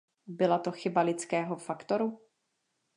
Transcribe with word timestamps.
Byla 0.27 0.59
to 0.59 0.71
chyba 0.71 1.01
lidského 1.01 1.55
faktoru? 1.55 2.19